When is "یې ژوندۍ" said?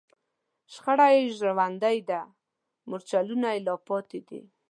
1.15-1.97